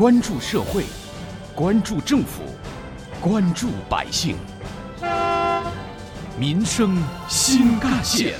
[0.00, 0.84] 关注社会，
[1.54, 2.40] 关注政府，
[3.20, 4.34] 关注百姓，
[6.38, 6.96] 民生
[7.28, 8.32] 新干线。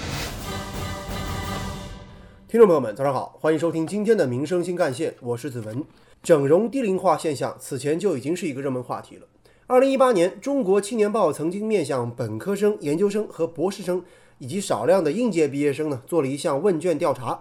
[2.49, 5.85] 听众朋友们，早上好，欢迎收听今天的《民生新干线》，我是子文。
[6.23, 9.27] 整容低龄化现象此前就已经是一个热门话题了。
[9.67, 14.03] 二零一八年，中国青年报曾经面向本科生、研究生和博士生
[14.39, 17.39] 以及少量的应届毕业生呢，做了一项问卷调查。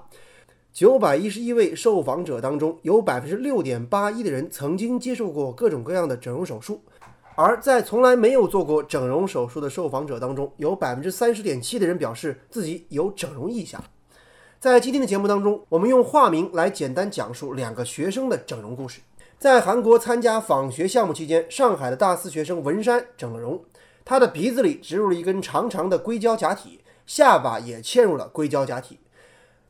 [0.72, 6.82] 九百一十一位受访者当中，有百分之六点八一的人曾经接受过各种各样的整容手术，
[7.36, 13.84] 而在从来没有做过整容手术的受访者当中，有百分之三十点七的人表示自己有整容意向。
[14.60, 19.02] 在今天的节目当中，我们用化名来简单讲述两个学生的整容故事。
[19.38, 23.62] 在韩国参加访学项目期间，上海的大四学生文山整了容，
[24.06, 29.00] 他的鼻子里植入了一根长长的硅胶假体，下巴也嵌入了硅胶假体。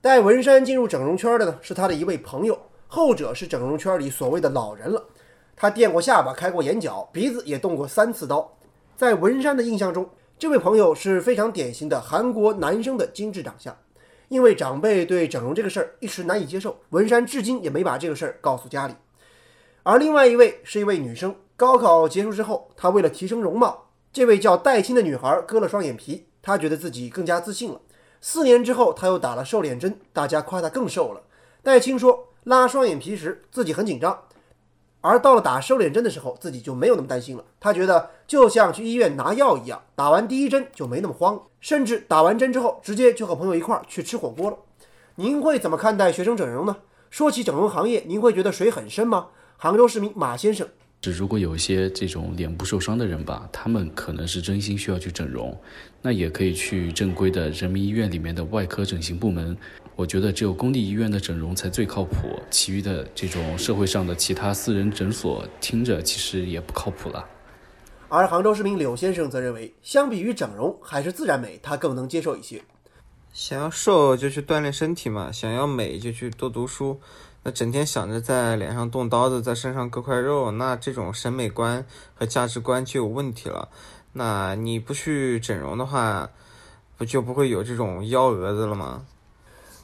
[0.01, 5.03] 带文山进入整容圈的呢，是他的一位朋友，后者是整容圈里所谓的老人了。
[5.57, 8.57] 他垫过下巴，开过眼角，鼻子也动过三次刀。
[8.95, 13.77] 在文山的印象中，这位朋友是非常典型的韩国男生的精致长相。
[14.29, 18.93] 因为长辈对整容这个事儿一时难以接受，文山至今也没把这个事儿告诉家里。
[19.83, 27.81] 而另外一位是一位女生，高考结束之后，她为了提升容貌，这位叫戴青的女孩割了双眼皮，她觉得自己更加自信了。
[28.21, 31.21] 四年之后，她又打了瘦脸针，大家夸她更瘦了。
[31.63, 34.23] 戴青说，拉双眼皮时自己很紧张，
[35.01, 37.43] 而到了打瘦脸针的时候，自己就没有那么担心了。
[37.59, 44.57] 她觉得就像去医院拿药一样，打完第一针就没那么慌，甚至打完针之后直接就和朋友一块儿去吃火锅了。
[45.15, 46.77] 您会怎么看待学生整容呢？
[47.09, 49.27] 说起整容行业，您会觉得水很深吗？
[49.57, 50.67] 杭州市民马先生，
[51.01, 55.57] 是如果有一些这种脸部受伤的人吧，他们可能是真心需要去整容，
[56.01, 59.55] 那也可以去正规的人民医院里面的外科整形部门。
[59.95, 67.25] 我觉得只有公立医院的整容才最靠谱，其余的这种社会上的其他私人诊所听着其实也不靠谱了。
[68.09, 72.61] 而杭州市民柳先生则认为，相比于整容，还是自然美他更能接受一些。
[73.31, 76.99] 想要瘦就去锻炼身体嘛，想要美就去多读书。
[77.43, 83.69] 那整天想着在脸上动刀子，在身上割块肉，那这种审美观和价值观就有问题了。
[84.13, 86.29] 那你不去整容的话，
[86.97, 89.05] 不就不会有这种幺蛾子了吗？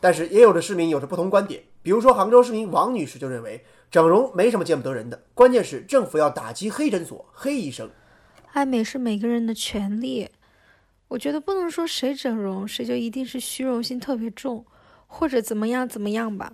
[0.02, 7.90] 但是也有的市民有着不同观点，比如说杭州市民王女士就认为，整容没什么见不得人的，关键是政府要打击黑诊所、黑医生。
[8.52, 10.30] 爱美是每个人的权利，
[11.08, 14.66] 我觉得不能说谁整容谁就一定是虚荣心特别重，
[15.08, 16.52] 或者怎么样怎么样吧。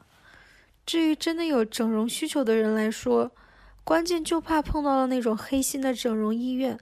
[0.92, 3.32] 至于真的有整容需求的人来说，
[3.82, 6.78] 关键就怕碰到了那种黑心的整容医院，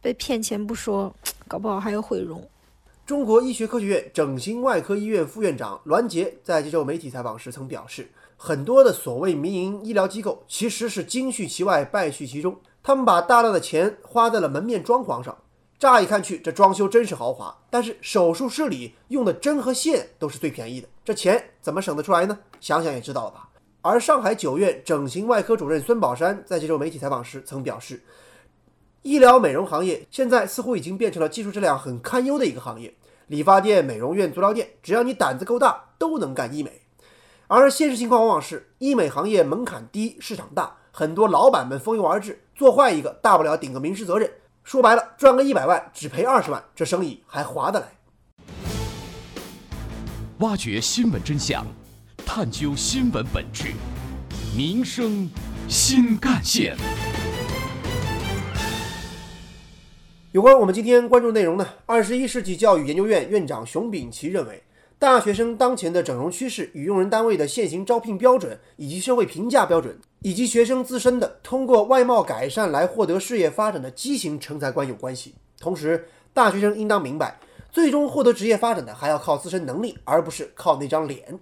[0.00, 1.14] 被骗钱不说，
[1.46, 2.48] 搞不好还要毁容。
[3.04, 15.36] 中国医学科学院整形外科医院副院长栾杰在接受媒体采访时曾表示，很多的所谓民营医疗机构其实是精蓄其外，败絮其中，他们把大量的钱花在了门面装潢上。
[15.82, 22.38] 乍一看去，这装修真是豪华，但是手术室里用的针和线都是最便宜的，这钱怎么省得出来呢？
[22.60, 23.48] 想想也知道了吧。
[23.80, 28.00] 而上海九院整形外科主任孙宝山在接受媒体采访时曾表示，
[29.02, 32.94] 医疗美容行业现在似乎已经变成了技术质量很堪忧的一个行业。
[33.26, 36.80] 理发店、美容院、足疗店，只要你胆子够大，都能干医美。
[37.48, 44.30] 而现实情况往往是，医美行业门槛低，市场大，很多老板们蜂拥而至，做坏一个大不了顶个民事责任。
[44.64, 47.86] 说白了，赚个一百万只赔二十万，这生意还划得来。
[50.38, 51.66] 挖掘新闻真相，
[52.24, 53.72] 探究新闻本质，
[54.56, 55.28] 民生
[55.68, 56.76] 新干线。
[60.30, 61.66] 有关我们今天关注内容呢？
[61.84, 64.62] 二十一世纪教育研究院院长熊丙奇认为，
[65.02, 75.34] 大学生当前的整容趋势与用人单位的现行招聘标准，以及社会评价标准，以及学生自身的通过外貌改善来获得事业发展的畸形成才观有关系。
[75.58, 77.36] 同时，大学生应当明白，
[77.72, 81.36] 最终获得职业发展的还要靠自身能力，而不是靠那张脸。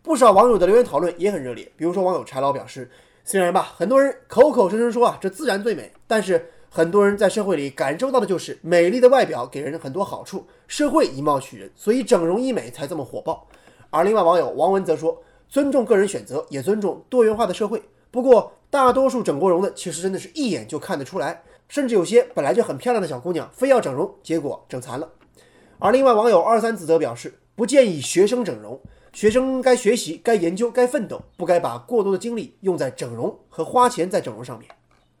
[0.00, 2.88] 不少网友的留言讨论也很热烈，比如说网友柴老表示，
[3.24, 6.52] 虽然吧，很多人口口声声说啊，这自然最美，但是。
[6.74, 13.46] 很多人在社会里感受到的就是美丽的外表给人很多好处，社会以貌取人，所以整容医美才这么火爆。
[13.90, 17.82] 而另外网友王文则说，尊重个人选择，也尊重多元化的社会。
[18.10, 25.06] 不过，大多数整过容的其实真的是一眼就看得出来，甚至有些本来就很漂亮的小姑娘非要整容，结果整残了。
[25.78, 28.80] 而另外网友二三子则表示，不建议学生整容，
[29.12, 34.70] 学生该学习、该研究、该奋斗，不该把过多的精力用在整容和花钱在整容上面。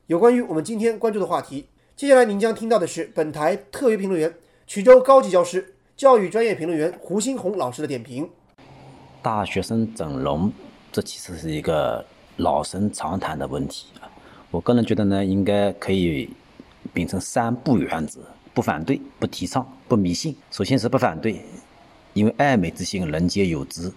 [0.08, 4.34] 有关于我们今天关注的话题，接下来您将听到的是本台特约评论员、
[4.68, 8.28] 衢州高级教师、教育专业评论员胡新红老师的点评。
[9.22, 10.52] 大学生整容，
[10.90, 12.04] 这其实是一个
[12.38, 14.10] 老生常谈的问题啊。
[14.50, 16.28] 我个人觉得呢，应该可以
[16.92, 18.20] 秉承三不原则：
[18.52, 20.36] 不反对、不提倡、不迷信。
[20.50, 21.40] 首先是不反对，
[22.12, 23.92] 因为爱美之心，人皆有之，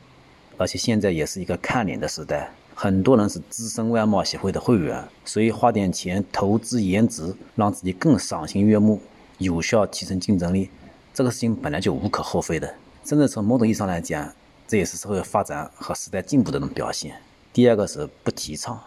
[0.56, 9.02] 而且现在也是一个看脸的时代，很多人是资深外貌协会的会员，所以花点钱投资颜值，让自己更赏心悦目，
[9.38, 10.70] 有效提升竞争力，
[11.14, 12.76] 这个事情本来就无可厚非的。
[13.06, 14.30] 甚至从某种意义上来讲，
[14.68, 17.16] 这也是社会发展和时代进步的一种表现。
[17.54, 18.80] 第二个是不提倡。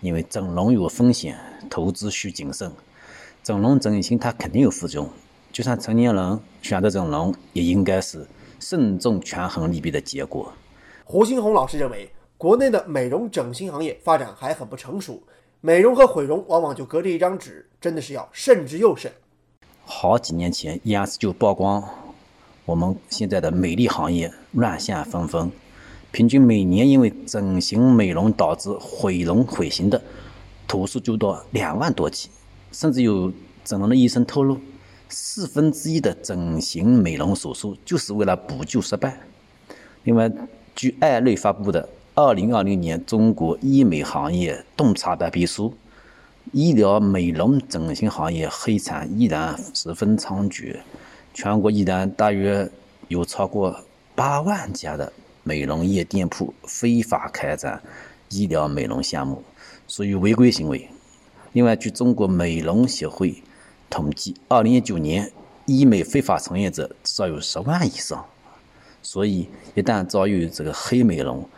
[0.00, 1.38] 因为整容有风险，
[1.68, 2.72] 投资需谨慎。
[3.42, 5.10] 整容整形它肯定有副作用，
[5.52, 8.26] 就算成年人选择整容，也应该是
[8.58, 10.54] 慎重权衡利弊的结果。
[11.04, 15.22] 胡新红老师认为，国内的美容整形行业发展还很不成熟，
[15.60, 19.12] 美容和毁容往往就隔着一张纸，真的是要慎之又慎。
[19.84, 21.86] 好几年前，央视就曝光
[22.64, 25.52] 我们现在的美丽行业乱象纷纷。
[26.12, 30.00] 平均每年因为整形美容导致毁容毁形的
[30.66, 32.30] 投诉就到两万多起，
[32.72, 33.30] 甚至有
[33.62, 34.56] 整容的医生透露，
[35.10, 39.20] 四分之一的整形美容手术就是为了补救失败。
[40.04, 40.32] 另外，
[40.74, 41.82] 据艾瑞发布的
[42.22, 45.70] 《二零二零年中国医美行业洞察白皮书》，
[46.52, 50.76] 医疗美容整形行业黑产依然十分猖獗，
[51.32, 52.70] 全国依然大约
[53.08, 53.74] 有超过
[54.14, 55.10] 八万家的。
[55.42, 57.82] 美容业店铺非法开展
[58.28, 59.42] 医疗美容项目，
[59.88, 60.86] 属于违规行为。
[61.54, 63.42] 另外，据中国美容协会
[63.88, 65.32] 统计，二零一九年
[65.64, 68.22] 医美非法从业者至少有十万以上。
[69.02, 71.48] 所以，一旦遭遇这个黑美容，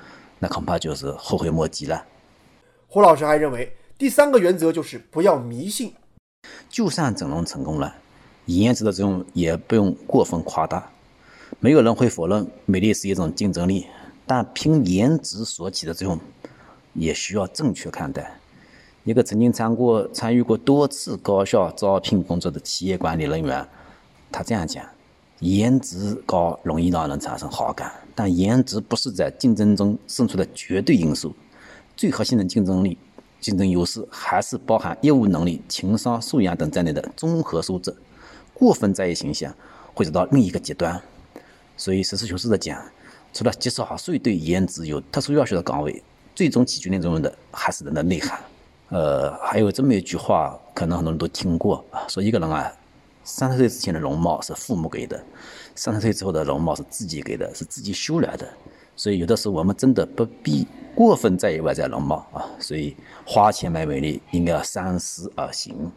[0.42, 2.04] 那恐怕就是后悔莫及了。
[2.88, 5.94] 胡老师还认为，第三个原则就是不要迷信。
[6.68, 7.94] 就算整容成功了，
[8.46, 10.90] 颜值的作用也不用过分夸大。
[11.60, 13.86] 没有人会否认美丽是一种竞争力，
[14.26, 16.18] 但凭颜值所起的作用，
[16.92, 18.40] 也需要正确看待。
[19.04, 23.64] 一个曾经参过参与过多次高校招聘工作的企业管理人员，
[24.32, 24.84] 他这样讲：
[25.38, 31.34] 颜值高容易让人产生好感，但颜值不是在竞争中胜出的绝对因素。
[31.96, 32.96] 最核心的竞争力、
[33.40, 37.94] 竞争优势还是包含业务能力、情商、素养等在内的综合素质。
[38.54, 39.54] 过分在意形象，
[39.94, 41.00] 会走到另一个极端。
[41.76, 42.80] 所以实事求是的讲，
[43.32, 46.02] 除了极少数对颜值有特殊要求的岗位，
[46.34, 48.38] 最终起决定作用的还是人的内涵。
[48.88, 52.70] 呃，还有这么一句话，可能很多人都听过啊，说一个人啊，
[53.24, 55.22] 三十岁之前的容貌是父母给的，
[55.74, 58.48] 三十岁之后的容貌是自己给的，是自己修来的。
[58.94, 65.90] 所以有的时候我们真的不必过分在意外在容貌啊，所以花钱买美丽应该要三思而行。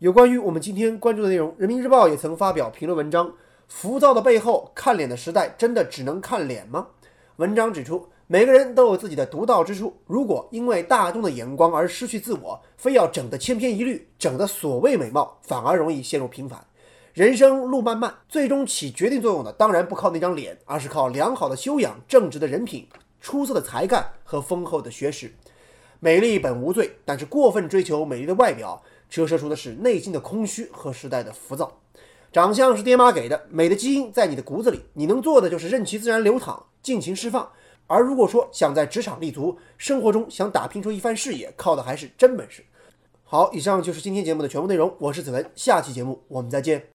[0.00, 3.32] 有关于我们今天关注的内容，《人民日报》也曾发表评论文章。
[3.68, 6.88] 浮躁的背后，看脸的时代真的只能看脸吗？
[7.36, 9.92] 文章指出，每个人都有自己的独到之处。
[10.06, 16.64] 如果因为大众的眼光而失去自我，非要整得千篇一律，整的所谓美貌，反而容易陷入平凡。
[17.12, 22.86] 人生路漫漫，最终起决定作用的当然不靠那张脸，而是靠良好的修养、正直的人品、
[23.20, 25.34] 出色的才干和丰厚的学识。
[25.98, 31.80] 美丽本无罪，但是过分追求美丽的外表，折射出的是内心的空虚和时代的浮躁。
[32.32, 37.50] 长相是爹妈给的，美的基因在你的骨子里，你能做的就是任其自然流淌，尽情释放。
[37.90, 42.64] 而如果说想在职场立足，生活中想打拼出一番事业，靠的还是真本事。
[43.24, 46.90] 好，以上就是今天节目的全部内容，我是子文，下期节目我们再见。